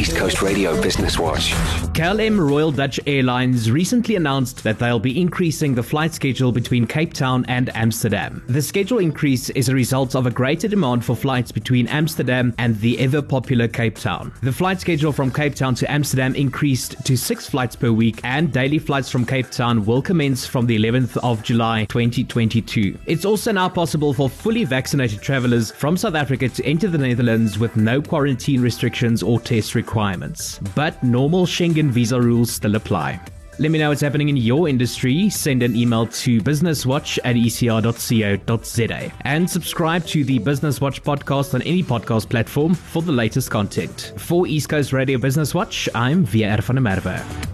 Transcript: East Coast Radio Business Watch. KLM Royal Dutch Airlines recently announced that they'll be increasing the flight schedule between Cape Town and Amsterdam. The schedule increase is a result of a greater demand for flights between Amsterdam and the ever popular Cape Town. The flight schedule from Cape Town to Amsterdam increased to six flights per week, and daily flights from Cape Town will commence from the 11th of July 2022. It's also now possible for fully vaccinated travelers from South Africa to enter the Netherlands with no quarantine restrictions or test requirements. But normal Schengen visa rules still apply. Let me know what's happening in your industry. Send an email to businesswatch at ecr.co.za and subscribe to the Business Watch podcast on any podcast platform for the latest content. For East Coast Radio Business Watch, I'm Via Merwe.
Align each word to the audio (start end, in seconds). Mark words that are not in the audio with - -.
East 0.00 0.16
Coast 0.16 0.40
Radio 0.40 0.80
Business 0.80 1.18
Watch. 1.18 1.50
KLM 1.92 2.38
Royal 2.48 2.72
Dutch 2.72 2.98
Airlines 3.06 3.70
recently 3.70 4.16
announced 4.16 4.64
that 4.64 4.78
they'll 4.78 4.98
be 4.98 5.20
increasing 5.20 5.74
the 5.74 5.82
flight 5.82 6.14
schedule 6.14 6.52
between 6.52 6.86
Cape 6.86 7.12
Town 7.12 7.44
and 7.48 7.68
Amsterdam. 7.76 8.42
The 8.46 8.62
schedule 8.62 8.96
increase 8.96 9.50
is 9.50 9.68
a 9.68 9.74
result 9.74 10.16
of 10.16 10.24
a 10.24 10.30
greater 10.30 10.68
demand 10.68 11.04
for 11.04 11.14
flights 11.14 11.52
between 11.52 11.86
Amsterdam 11.88 12.54
and 12.56 12.80
the 12.80 12.98
ever 12.98 13.20
popular 13.20 13.68
Cape 13.68 13.96
Town. 13.96 14.32
The 14.42 14.54
flight 14.54 14.80
schedule 14.80 15.12
from 15.12 15.30
Cape 15.30 15.54
Town 15.54 15.74
to 15.74 15.90
Amsterdam 15.92 16.34
increased 16.34 16.96
to 17.04 17.14
six 17.14 17.46
flights 17.46 17.76
per 17.76 17.92
week, 17.92 18.22
and 18.24 18.50
daily 18.50 18.78
flights 18.78 19.10
from 19.10 19.26
Cape 19.26 19.50
Town 19.50 19.84
will 19.84 20.00
commence 20.00 20.46
from 20.46 20.64
the 20.64 20.78
11th 20.78 21.18
of 21.18 21.42
July 21.42 21.84
2022. 21.90 22.96
It's 23.04 23.26
also 23.26 23.52
now 23.52 23.68
possible 23.68 24.14
for 24.14 24.30
fully 24.30 24.64
vaccinated 24.64 25.20
travelers 25.20 25.70
from 25.70 25.98
South 25.98 26.14
Africa 26.14 26.48
to 26.48 26.64
enter 26.64 26.88
the 26.88 26.96
Netherlands 26.96 27.58
with 27.58 27.76
no 27.76 28.00
quarantine 28.00 28.62
restrictions 28.62 29.22
or 29.22 29.38
test 29.38 29.74
requirements. 29.74 29.89
But 30.74 31.02
normal 31.02 31.46
Schengen 31.46 31.90
visa 31.90 32.20
rules 32.20 32.50
still 32.50 32.76
apply. 32.76 33.20
Let 33.60 33.70
me 33.72 33.78
know 33.78 33.90
what's 33.90 34.00
happening 34.00 34.30
in 34.30 34.38
your 34.38 34.70
industry. 34.70 35.28
Send 35.28 35.62
an 35.62 35.76
email 35.76 36.06
to 36.06 36.40
businesswatch 36.40 37.18
at 37.24 37.36
ecr.co.za 37.36 39.12
and 39.20 39.50
subscribe 39.50 40.06
to 40.06 40.24
the 40.24 40.38
Business 40.38 40.80
Watch 40.80 41.02
podcast 41.02 41.52
on 41.52 41.60
any 41.62 41.82
podcast 41.82 42.30
platform 42.30 42.74
for 42.74 43.02
the 43.02 43.12
latest 43.12 43.50
content. 43.50 44.14
For 44.16 44.46
East 44.46 44.70
Coast 44.70 44.94
Radio 44.94 45.18
Business 45.18 45.54
Watch, 45.54 45.90
I'm 45.94 46.24
Via 46.24 46.56
Merwe. 46.56 47.49